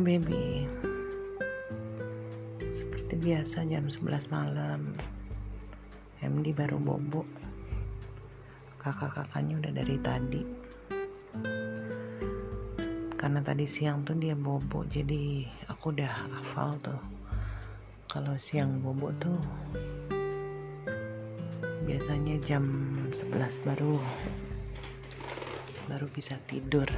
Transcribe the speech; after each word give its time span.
Baby. 0.00 0.64
Seperti 2.72 3.20
biasa 3.20 3.68
jam 3.68 3.84
11 3.84 4.32
malam. 4.32 4.96
MD 6.24 6.56
baru 6.56 6.80
bobo. 6.80 7.28
Kakak-kakaknya 8.80 9.60
udah 9.60 9.72
dari 9.76 9.96
tadi. 10.00 10.42
Karena 13.20 13.44
tadi 13.44 13.68
siang 13.68 14.00
tuh 14.00 14.16
dia 14.16 14.32
bobo 14.32 14.88
Jadi 14.88 15.44
aku 15.68 15.92
udah 15.92 16.40
hafal 16.40 16.80
tuh. 16.80 17.02
Kalau 18.08 18.40
siang 18.40 18.80
bobo 18.80 19.12
tuh 19.20 19.36
Biasanya 21.84 22.40
jam 22.40 22.64
11 23.12 23.60
baru 23.68 24.00
Baru 25.86 26.08
bisa 26.08 26.40
tidur 26.48 26.88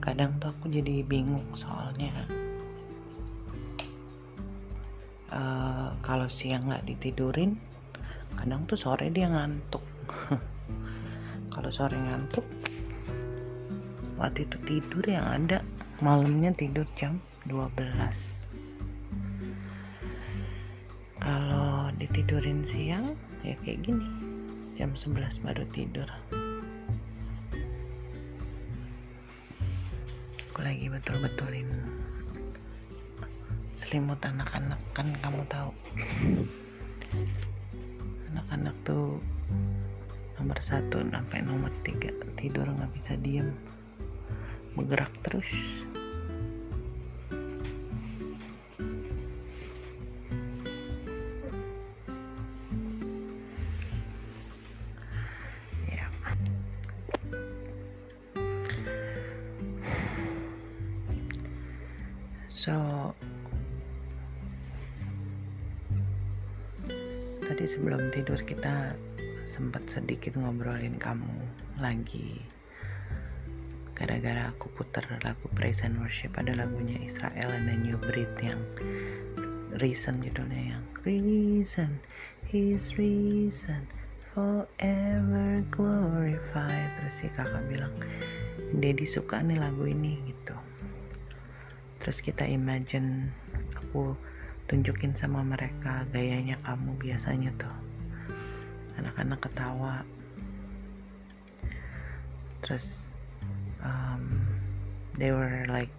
kadang 0.00 0.36
tuh 0.40 0.52
aku 0.52 0.72
jadi 0.72 1.04
bingung 1.04 1.46
soalnya. 1.54 2.12
Uh, 5.30 5.94
kalau 6.02 6.26
siang 6.26 6.66
nggak 6.66 6.82
ditidurin 6.90 7.54
kadang 8.34 8.66
tuh 8.66 8.80
sore 8.80 9.12
dia 9.14 9.30
ngantuk. 9.30 9.84
Kalau 11.54 11.70
sore 11.70 11.94
ngantuk 11.94 12.42
waktu 14.20 14.44
itu 14.44 14.56
tidur 14.68 15.04
yang 15.08 15.24
ada 15.24 15.64
malamnya 16.04 16.52
tidur 16.52 16.84
jam 16.92 17.16
12 17.48 17.72
kalau 21.24 21.88
ditidurin 21.96 22.60
siang 22.60 23.16
ya 23.40 23.56
kayak 23.64 23.80
gini 23.80 24.04
jam 24.76 24.92
11 24.92 25.40
baru 25.40 25.64
tidur 25.72 26.08
betul-betulin. 31.00 31.64
Selimut 33.72 34.20
anak-anak 34.20 34.76
kan 34.92 35.08
kamu 35.24 35.40
tahu. 35.48 35.72
Anak-anak 38.28 38.76
tuh 38.84 39.16
nomor 40.36 40.60
satu 40.60 41.00
sampai 41.00 41.40
nomor 41.40 41.72
tiga. 41.88 42.12
Tidur 42.36 42.68
nggak 42.68 42.92
bisa 42.92 43.16
diem. 43.16 43.48
Bergerak 44.76 45.08
terus 45.24 45.48
So 62.60 62.76
tadi 67.40 67.64
sebelum 67.64 68.12
tidur 68.12 68.36
kita 68.44 68.92
sempat 69.48 69.88
sedikit 69.88 70.36
ngobrolin 70.36 71.00
kamu 71.00 71.40
lagi. 71.80 72.44
Gara-gara 73.96 74.52
aku 74.52 74.68
putar 74.76 75.08
lagu 75.24 75.48
Praise 75.56 75.88
and 75.88 75.96
Worship 76.04 76.36
ada 76.36 76.52
lagunya 76.52 77.00
Israel 77.00 77.48
and 77.48 77.64
the 77.64 77.80
New 77.80 77.96
Breed 77.96 78.28
yang 78.44 78.60
Reason 79.80 80.20
judulnya 80.20 80.76
yang 80.76 80.84
Reason 81.08 81.96
His 82.44 82.92
Reason 83.00 83.88
Forever 84.36 85.64
Glorified. 85.72 86.92
Terus 87.00 87.24
si 87.24 87.32
kakak 87.32 87.64
bilang 87.72 87.96
Dedi 88.76 89.08
suka 89.08 89.40
nih 89.40 89.56
lagu 89.56 89.88
ini 89.88 90.20
gitu 90.28 90.69
terus 92.00 92.24
kita 92.24 92.48
imagine 92.48 93.28
aku 93.76 94.16
tunjukin 94.70 95.12
sama 95.12 95.44
mereka 95.44 96.08
gayanya 96.14 96.56
kamu 96.64 96.96
biasanya 96.96 97.52
tuh. 97.60 97.74
Anak-anak 98.96 99.42
ketawa. 99.42 100.06
Terus 102.64 103.10
um, 103.84 104.46
they 105.20 105.34
were 105.34 105.66
like 105.68 105.92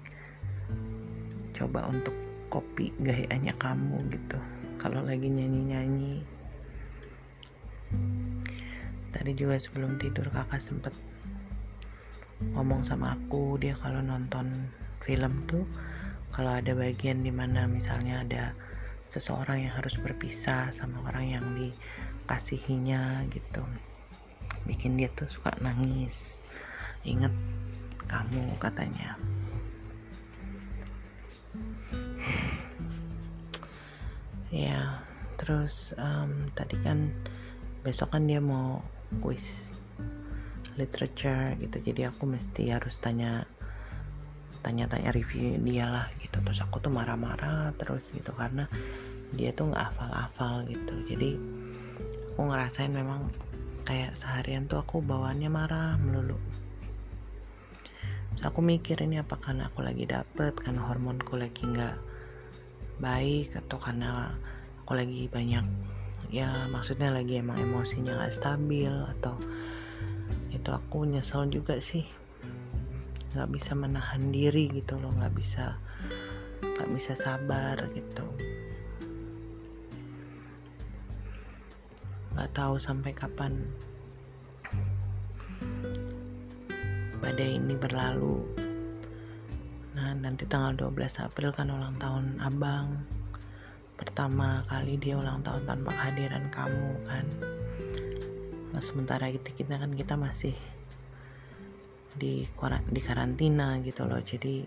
coba 1.54 1.86
untuk 1.86 2.16
copy 2.50 2.90
gayanya 3.04 3.54
kamu 3.62 4.00
gitu. 4.10 4.40
Kalau 4.82 5.06
lagi 5.06 5.30
nyanyi-nyanyi. 5.30 6.26
Tadi 9.12 9.32
juga 9.38 9.60
sebelum 9.60 10.02
tidur 10.02 10.26
kakak 10.34 10.64
sempet 10.64 10.96
ngomong 12.58 12.82
sama 12.82 13.14
aku 13.14 13.62
dia 13.62 13.78
kalau 13.78 14.02
nonton 14.02 14.50
film 15.02 15.46
tuh 15.50 15.66
kalau 16.32 16.56
ada 16.58 16.72
bagian 16.78 17.26
di 17.26 17.34
mana 17.34 17.68
misalnya 17.68 18.24
ada 18.24 18.44
seseorang 19.12 19.68
yang 19.68 19.74
harus 19.76 20.00
berpisah 20.00 20.72
sama 20.72 21.04
orang 21.12 21.26
yang 21.36 21.46
dikasihinya 21.58 23.28
gitu 23.34 23.66
bikin 24.66 24.98
dia 24.98 25.10
tuh 25.14 25.30
suka 25.30 25.54
nangis. 25.62 26.42
Inget 27.02 27.34
kamu 28.06 28.58
katanya. 28.62 29.18
Ya 34.52 35.00
terus 35.40 35.96
um, 35.98 36.52
tadi 36.54 36.78
kan 36.84 37.10
besok 37.82 38.14
kan 38.14 38.30
dia 38.30 38.38
mau 38.38 38.84
kuis 39.26 39.74
literature 40.78 41.58
gitu 41.58 41.82
jadi 41.82 42.14
aku 42.14 42.30
mesti 42.30 42.70
harus 42.70 43.02
tanya 43.02 43.50
tanya-tanya 44.62 45.14
review 45.14 45.58
dia 45.62 45.90
lah 45.90 46.08
gitu. 46.22 46.38
Terus 46.42 46.62
aku 46.62 46.82
tuh 46.82 46.94
marah-marah 46.94 47.74
terus 47.78 48.14
gitu 48.14 48.32
karena 48.34 48.70
dia 49.34 49.54
tuh 49.54 49.70
nggak 49.74 49.94
hafal-hafal 49.94 50.66
gitu. 50.70 50.94
Jadi 51.10 51.30
aku 52.34 52.42
ngerasain 52.48 52.94
memang 52.94 53.30
kayak 53.86 54.16
seharian 54.16 54.70
tuh 54.70 54.80
aku 54.82 55.02
bawaannya 55.02 55.50
marah 55.50 55.98
melulu. 56.00 56.38
Terus 58.38 58.44
aku 58.48 58.60
mikir 58.64 59.02
ini 59.04 59.20
apa 59.20 59.36
karena 59.42 59.68
aku 59.68 59.84
lagi 59.84 60.08
dapet 60.08 60.56
karena 60.56 60.88
hormonku 60.88 61.36
lagi 61.36 61.66
nggak 61.66 61.98
baik 63.02 63.58
atau 63.58 63.82
karena 63.82 64.38
aku 64.86 64.94
lagi 64.94 65.26
banyak 65.26 65.66
ya 66.32 66.70
maksudnya 66.72 67.12
lagi 67.12 67.44
emang 67.44 67.60
emosinya 67.60 68.16
nggak 68.16 68.32
stabil 68.40 68.94
atau 69.20 69.36
itu 70.54 70.70
aku 70.72 71.04
nyesel 71.04 71.50
juga 71.52 71.76
sih 71.84 72.08
nggak 73.32 73.50
bisa 73.52 73.72
menahan 73.72 74.28
diri 74.28 74.68
gitu 74.68 75.00
loh 75.00 75.12
nggak 75.16 75.32
bisa 75.32 75.80
nggak 76.62 76.90
bisa 76.92 77.14
sabar 77.16 77.78
gitu. 77.96 78.28
Nggak 82.36 82.52
tahu 82.52 82.76
sampai 82.76 83.12
kapan 83.16 83.54
badai 87.22 87.56
ini 87.56 87.78
berlalu. 87.78 88.44
Nah 89.96 90.12
nanti 90.18 90.44
tanggal 90.50 90.92
12 90.92 91.22
April 91.22 91.54
kan 91.54 91.70
ulang 91.70 91.96
tahun 92.02 92.42
abang. 92.42 93.00
Pertama 93.96 94.66
kali 94.66 94.98
dia 94.98 95.16
ulang 95.16 95.46
tahun 95.46 95.70
tanpa 95.70 95.94
kehadiran 95.94 96.50
kamu 96.50 96.90
kan. 97.06 97.26
Nah 98.74 98.82
sementara 98.82 99.30
kita, 99.30 99.54
kita 99.54 99.78
kan 99.78 99.94
kita 99.94 100.18
masih 100.18 100.58
di 102.18 102.48
di 102.92 103.02
karantina 103.02 103.80
gitu 103.84 104.08
loh. 104.08 104.20
Jadi 104.20 104.64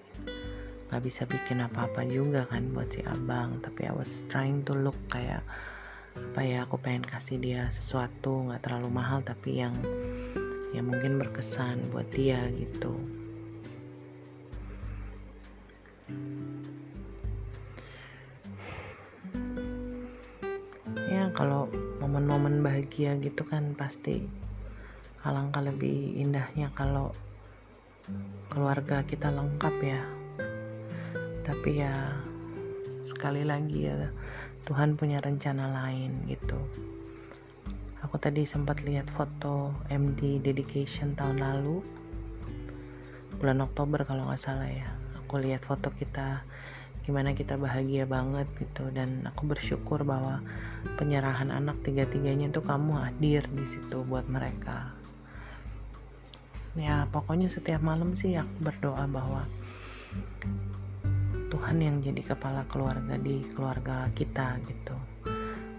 nggak 0.89 1.03
bisa 1.03 1.27
bikin 1.27 1.65
apa-apa 1.65 2.07
juga 2.07 2.47
kan 2.47 2.71
buat 2.71 2.93
si 2.93 3.01
abang. 3.05 3.59
Tapi 3.65 3.89
I 3.89 3.93
was 3.93 4.23
trying 4.31 4.63
to 4.69 4.73
look 4.79 4.97
kayak 5.11 5.43
apa 6.15 6.41
ya 6.47 6.63
aku 6.63 6.79
pengen 6.79 7.03
kasih 7.03 7.43
dia 7.43 7.67
sesuatu 7.75 8.47
nggak 8.47 8.63
terlalu 8.63 8.87
mahal 8.87 9.19
tapi 9.27 9.59
yang 9.59 9.75
yang 10.71 10.87
mungkin 10.87 11.19
berkesan 11.19 11.79
buat 11.91 12.07
dia 12.15 12.47
gitu. 12.55 12.95
Ya 21.11 21.31
kalau 21.31 21.71
momen-momen 22.03 22.63
bahagia 22.63 23.15
gitu 23.23 23.47
kan 23.47 23.75
pasti 23.79 24.27
alangkah 25.23 25.63
lebih 25.63 26.19
indahnya 26.19 26.75
kalau 26.75 27.15
keluarga 28.53 29.03
kita 29.03 29.33
lengkap 29.33 29.75
ya. 29.83 30.01
Tapi 31.45 31.71
ya 31.85 31.93
sekali 33.05 33.45
lagi 33.45 33.89
ya 33.89 34.09
Tuhan 34.65 34.97
punya 34.97 35.21
rencana 35.21 35.69
lain 35.69 36.25
gitu. 36.29 36.57
Aku 38.05 38.17
tadi 38.21 38.45
sempat 38.49 38.85
lihat 38.85 39.09
foto 39.09 39.73
MD 39.93 40.41
dedication 40.41 41.17
tahun 41.17 41.41
lalu. 41.41 41.85
Bulan 43.41 43.61
Oktober 43.65 44.05
kalau 44.09 44.29
nggak 44.29 44.41
salah 44.41 44.69
ya. 44.69 44.89
Aku 45.25 45.41
lihat 45.41 45.65
foto 45.65 45.93
kita 45.93 46.45
gimana 47.05 47.37
kita 47.37 47.61
bahagia 47.61 48.09
banget 48.09 48.49
gitu. 48.57 48.89
Dan 48.89 49.29
aku 49.29 49.49
bersyukur 49.49 50.05
bahwa 50.05 50.41
penyerahan 50.97 51.53
anak 51.53 51.81
tiga-tiganya 51.85 52.49
tuh 52.53 52.65
kamu 52.65 52.97
hadir 52.97 53.45
di 53.53 53.65
situ 53.69 54.05
buat 54.05 54.25
mereka 54.33 55.04
ya 56.75 57.07
pokoknya 57.11 57.47
setiap 57.47 57.83
malam 57.87 58.19
sih 58.19 58.35
aku 58.35 58.67
berdoa 58.67 59.07
bahwa 59.07 59.47
Tuhan 61.55 61.79
yang 61.79 62.03
jadi 62.03 62.35
kepala 62.35 62.67
keluarga 62.67 63.15
di 63.15 63.47
keluarga 63.55 64.11
kita 64.11 64.59
gitu. 64.67 64.99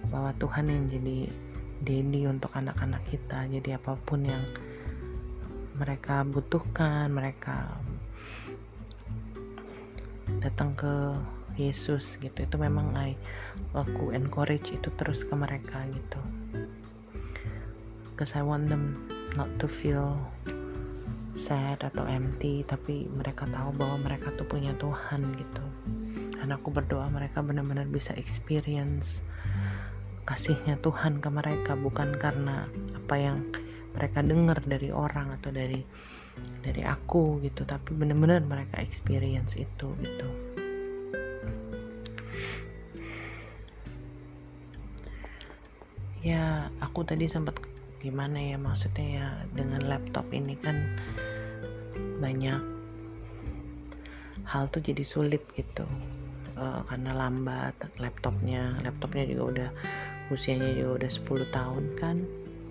Bahwa 0.08 0.32
Tuhan 0.40 0.72
yang 0.72 0.88
jadi 0.88 1.28
daddy 1.84 2.32
untuk 2.32 2.56
anak-anak 2.56 3.04
kita 3.12 3.44
jadi 3.52 3.76
apa 3.76 4.00
pun 4.00 4.24
yang 4.24 4.40
mereka 5.76 6.24
butuhkan 6.24 7.12
mereka 7.12 7.76
datang 10.40 10.72
ke 10.80 11.20
Yesus 11.60 12.16
gitu. 12.24 12.48
Itu 12.48 12.56
memang 12.56 12.96
I 12.96 13.20
aku 13.76 14.16
encourage 14.16 14.72
itu 14.72 14.88
terus 14.96 15.28
ke 15.28 15.36
mereka 15.36 15.84
gitu. 15.92 16.22
Because 18.16 18.32
I 18.40 18.48
want 18.48 18.72
them 18.72 19.12
not 19.36 19.52
to 19.60 19.68
feel 19.68 20.16
sad 21.36 21.84
atau 21.84 22.08
empty 22.08 22.64
tapi 22.64 23.12
mereka 23.12 23.44
tahu 23.52 23.76
bahwa 23.76 24.08
mereka 24.08 24.32
tuh 24.40 24.48
punya 24.48 24.72
Tuhan 24.80 25.36
gitu. 25.36 25.66
Dan 26.40 26.56
aku 26.56 26.72
berdoa 26.72 27.12
mereka 27.12 27.44
benar-benar 27.44 27.86
bisa 27.92 28.16
experience 28.16 29.20
kasihnya 30.26 30.82
Tuhan 30.82 31.22
ke 31.22 31.30
mereka 31.30 31.78
bukan 31.78 32.18
karena 32.18 32.66
apa 32.98 33.16
yang 33.20 33.46
mereka 33.94 34.26
dengar 34.26 34.58
dari 34.66 34.90
orang 34.90 35.38
atau 35.38 35.54
dari 35.54 35.86
dari 36.66 36.82
aku 36.82 37.40
gitu 37.46 37.62
tapi 37.64 37.94
benar-benar 37.94 38.42
mereka 38.42 38.82
experience 38.82 39.54
itu 39.54 39.94
gitu. 40.02 40.30
Ya 46.26 46.74
aku 46.82 47.06
tadi 47.06 47.30
sempat 47.30 47.54
gimana 48.06 48.38
ya 48.38 48.62
maksudnya 48.62 49.08
ya 49.18 49.28
dengan 49.58 49.82
laptop 49.90 50.30
ini 50.30 50.54
kan 50.62 50.78
banyak 52.22 52.62
hal 54.46 54.70
tuh 54.70 54.86
jadi 54.86 55.02
sulit 55.02 55.42
gitu. 55.58 55.90
Uh, 56.56 56.86
karena 56.88 57.12
lambat 57.12 57.76
laptopnya 58.00 58.78
laptopnya 58.86 59.28
juga 59.28 59.44
udah 59.44 59.70
usianya 60.30 60.72
juga 60.78 61.02
udah 61.02 61.12
10 61.50 61.58
tahun 61.58 61.86
kan. 61.98 62.18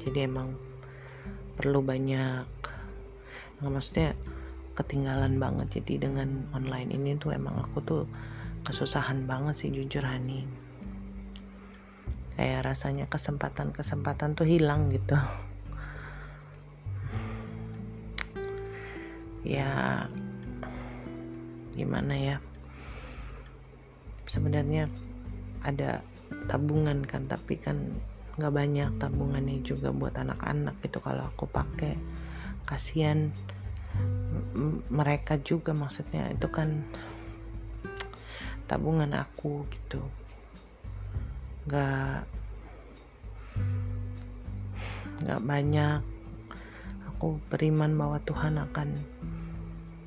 Jadi 0.07 0.19
emang 0.23 0.55
perlu 1.59 1.83
banyak 1.83 2.47
nggak 3.59 3.73
maksudnya 3.75 4.15
ketinggalan 4.79 5.43
banget. 5.43 5.83
Jadi 5.83 6.07
dengan 6.07 6.47
online 6.55 6.95
ini 6.95 7.19
tuh 7.19 7.35
emang 7.35 7.59
aku 7.59 7.83
tuh 7.83 8.03
kesusahan 8.63 9.27
banget 9.27 9.67
sih 9.67 9.69
jujur 9.75 10.07
Hani 10.07 10.64
kayak 12.35 12.67
rasanya 12.67 13.07
kesempatan-kesempatan 13.07 14.35
tuh 14.35 14.47
hilang 14.47 14.91
gitu. 14.91 15.15
Ya 19.47 20.07
gimana 21.79 22.15
ya? 22.17 22.37
Sebenarnya 24.27 24.91
ada 25.63 26.03
tabungan 26.51 27.07
kan 27.07 27.31
tapi 27.31 27.61
kan 27.61 27.93
nggak 28.35 28.51
banyak 28.51 28.91
tabungannya 28.99 29.63
juga 29.63 29.95
buat 29.95 30.19
anak-anak 30.19 30.75
gitu. 30.83 30.99
Kalau 30.99 31.31
aku 31.31 31.47
pakai 31.47 31.95
kasihan 32.67 33.31
mereka 34.91 35.39
juga. 35.39 35.71
Maksudnya 35.71 36.35
itu 36.35 36.51
kan 36.51 36.83
tabungan 38.67 39.13
aku 39.13 39.69
gitu 39.71 40.24
nggak 41.65 42.29
nggak 45.25 45.41
banyak. 45.41 46.01
Aku 47.15 47.41
beriman 47.49 47.97
bahwa 47.97 48.21
Tuhan 48.21 48.61
akan 48.61 48.89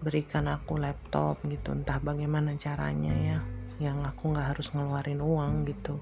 berikan 0.05 0.45
aku 0.45 0.77
laptop 0.77 1.41
gitu. 1.49 1.73
Entah 1.73 1.97
bagaimana 1.97 2.53
caranya 2.59 3.13
ya 3.17 3.39
yang 3.77 4.01
aku 4.05 4.33
nggak 4.33 4.53
harus 4.53 4.73
ngeluarin 4.73 5.21
uang 5.21 5.65
gitu. 5.65 5.97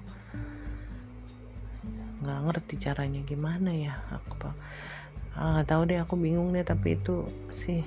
Nggak 2.20 2.40
ngerti 2.50 2.74
caranya 2.76 3.20
gimana 3.24 3.70
ya. 3.72 3.94
Aku 4.12 4.52
ah, 5.36 5.64
tahu 5.64 5.88
deh 5.88 6.00
aku 6.00 6.20
bingung 6.20 6.52
deh. 6.52 6.64
Tapi 6.64 7.00
itu 7.00 7.24
sih 7.48 7.80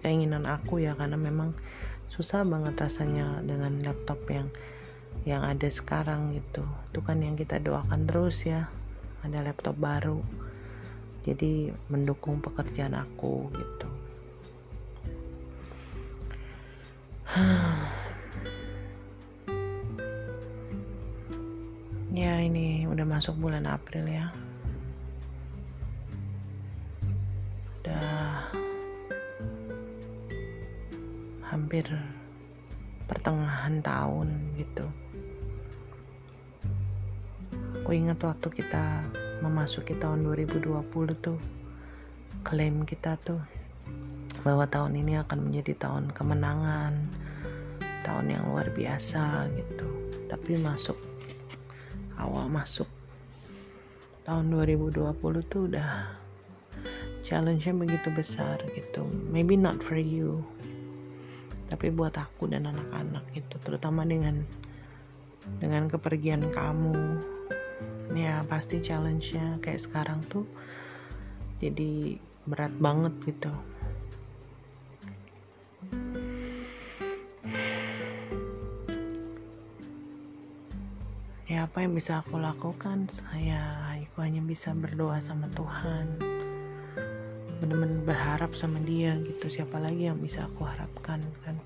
keinginan 0.00 0.48
aku 0.48 0.80
ya 0.80 0.96
karena 0.96 1.20
memang 1.20 1.52
susah 2.12 2.44
banget 2.44 2.76
rasanya 2.76 3.40
dengan 3.40 3.80
laptop 3.80 4.20
yang 4.28 4.52
yang 5.22 5.46
ada 5.46 5.70
sekarang 5.70 6.34
gitu. 6.34 6.66
Itu 6.90 6.98
kan 7.02 7.22
yang 7.22 7.38
kita 7.38 7.62
doakan 7.62 8.10
terus 8.10 8.42
ya. 8.42 8.66
Ada 9.22 9.46
laptop 9.46 9.78
baru. 9.78 10.18
Jadi 11.22 11.70
mendukung 11.86 12.42
pekerjaan 12.42 12.98
aku 12.98 13.50
gitu. 13.54 13.88
Ya 22.12 22.44
ini 22.44 22.84
udah 22.84 23.08
masuk 23.08 23.40
bulan 23.40 23.64
April 23.64 24.04
ya. 24.04 24.28
Udah 27.80 28.52
hampir 31.48 31.88
pertengahan 33.08 33.80
tahun 33.80 34.28
gitu 34.60 34.84
aku 37.82 37.98
ingat 37.98 38.22
waktu 38.22 38.62
kita 38.62 39.02
memasuki 39.42 39.98
tahun 39.98 40.22
2020 40.22 40.86
tuh 41.18 41.34
klaim 42.46 42.86
kita 42.86 43.18
tuh 43.18 43.42
bahwa 44.46 44.70
tahun 44.70 45.02
ini 45.02 45.18
akan 45.18 45.50
menjadi 45.50 45.74
tahun 45.90 46.14
kemenangan 46.14 46.94
tahun 48.06 48.26
yang 48.30 48.46
luar 48.54 48.70
biasa 48.70 49.50
gitu. 49.58 50.14
Tapi 50.30 50.62
masuk 50.62 50.94
awal 52.22 52.46
masuk 52.46 52.86
tahun 54.22 54.54
2020 54.54 55.02
tuh 55.50 55.66
udah 55.66 56.06
challenge-nya 57.26 57.74
begitu 57.74 58.14
besar 58.14 58.62
gitu. 58.78 59.02
Maybe 59.26 59.58
not 59.58 59.82
for 59.82 59.98
you 59.98 60.46
tapi 61.66 61.90
buat 61.90 62.14
aku 62.14 62.46
dan 62.46 62.70
anak-anak 62.70 63.26
gitu 63.34 63.58
terutama 63.58 64.06
dengan 64.06 64.46
dengan 65.58 65.90
kepergian 65.90 66.52
kamu 66.54 67.18
ya 68.12 68.44
pasti 68.44 68.82
challenge-nya 68.82 69.56
kayak 69.64 69.80
sekarang 69.80 70.20
tuh 70.28 70.44
jadi 71.62 72.18
berat 72.44 72.74
banget 72.76 73.14
gitu. 73.22 73.52
Ya 81.52 81.68
apa 81.68 81.84
yang 81.84 81.92
bisa 81.92 82.24
aku 82.24 82.40
lakukan? 82.40 83.06
Saya 83.12 83.60
aku 83.92 84.24
hanya 84.24 84.40
bisa 84.40 84.72
berdoa 84.72 85.20
sama 85.20 85.48
Tuhan. 85.52 86.16
Benar-benar 87.60 88.02
berharap 88.08 88.52
sama 88.56 88.80
dia 88.82 89.20
gitu. 89.20 89.48
Siapa 89.48 89.76
lagi 89.76 90.08
yang 90.08 90.18
bisa 90.18 90.48
aku 90.48 90.64
harapkan 90.64 91.20
kan 91.44 91.56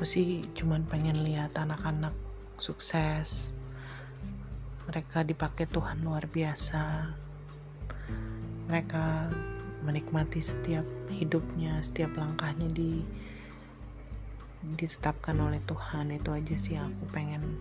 aku 0.00 0.08
sih 0.08 0.40
cuman 0.56 0.80
pengen 0.88 1.28
lihat 1.28 1.52
anak-anak 1.60 2.16
sukses. 2.56 3.52
Mereka 4.88 5.28
dipakai 5.28 5.68
Tuhan 5.68 6.00
luar 6.00 6.24
biasa. 6.24 7.12
Mereka 8.64 9.28
menikmati 9.84 10.40
setiap 10.40 10.88
hidupnya 11.12 11.84
setiap 11.84 12.16
langkahnya 12.16 12.72
di 12.72 13.04
ditetapkan 14.72 15.36
oleh 15.36 15.60
Tuhan. 15.68 16.16
Itu 16.16 16.32
aja 16.32 16.56
sih 16.56 16.80
aku 16.80 17.04
pengen. 17.12 17.60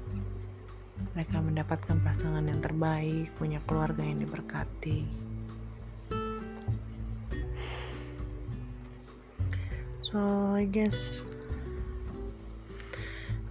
Mereka 1.19 1.43
mendapatkan 1.43 2.00
pasangan 2.08 2.48
yang 2.48 2.63
terbaik 2.63 3.36
punya 3.36 3.60
keluarga 3.67 4.00
yang 4.00 4.24
diberkati. 4.24 5.03
So 10.08 10.55
I 10.55 10.63
guess 10.63 11.28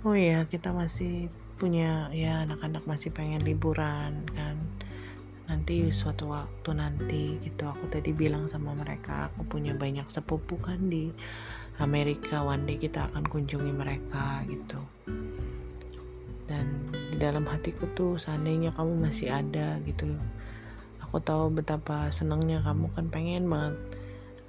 oh 0.06 0.14
ya 0.14 0.46
kita 0.46 0.70
masih 0.70 1.26
punya 1.58 2.06
ya 2.14 2.46
anak-anak 2.46 2.86
masih 2.86 3.10
pengen 3.10 3.42
liburan 3.42 4.22
kan. 4.30 4.54
Nanti 5.50 5.90
suatu 5.90 6.30
waktu 6.30 6.70
nanti 6.76 7.40
gitu 7.42 7.66
aku 7.66 7.90
tadi 7.90 8.14
bilang 8.14 8.46
sama 8.46 8.78
mereka 8.78 9.32
aku 9.32 9.48
punya 9.48 9.74
banyak 9.74 10.06
sepupu 10.06 10.54
kan 10.60 10.86
di 10.86 11.10
Amerika 11.82 12.46
one 12.46 12.62
day 12.68 12.78
kita 12.78 13.10
akan 13.10 13.26
kunjungi 13.26 13.74
mereka 13.74 14.46
gitu. 14.46 14.78
Dan 16.46 16.94
di 16.94 17.16
dalam 17.18 17.42
hatiku 17.48 17.90
tuh 17.98 18.22
seandainya 18.22 18.70
kamu 18.78 19.02
masih 19.02 19.34
ada 19.34 19.82
gitu 19.82 20.14
aku 21.02 21.24
tahu 21.24 21.48
betapa 21.48 22.12
senangnya 22.12 22.60
kamu 22.60 22.92
kan 22.92 23.08
pengen 23.08 23.48
banget 23.48 23.74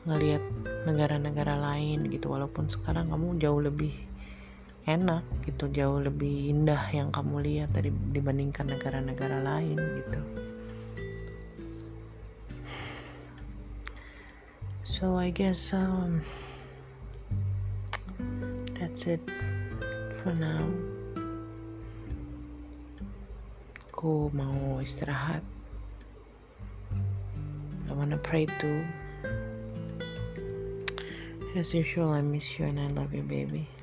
ngelihat 0.05 0.43
negara-negara 0.85 1.57
lain 1.57 2.05
gitu. 2.11 2.29
Walaupun 2.29 2.69
sekarang 2.69 3.09
kamu 3.09 3.39
jauh 3.41 3.63
lebih 3.63 4.08
enak 4.89 5.21
gitu 5.45 5.69
jauh 5.69 6.01
lebih 6.01 6.49
indah 6.49 6.81
yang 6.89 7.13
kamu 7.13 7.45
lihat 7.45 7.69
dari 7.69 7.93
dibandingkan 7.93 8.73
negara-negara 8.73 9.37
lain 9.45 9.77
gitu. 9.77 10.21
So 14.81 15.15
I 15.21 15.29
guess 15.29 15.69
um 15.71 16.25
that's 18.81 19.05
it 19.05 19.21
for 20.19 20.33
now. 20.33 20.65
Aku 23.93 24.33
mau 24.33 24.81
istirahat. 24.81 25.45
I 27.85 27.91
wanna 27.93 28.17
pray 28.17 28.49
too. 28.57 28.81
As 31.53 31.73
usual 31.73 32.09
I 32.13 32.25
miss 32.25 32.57
you 32.57 32.65
and 32.65 32.81
I 32.81 32.89
love 32.93 33.13
you 33.13 33.25
baby 33.25 33.78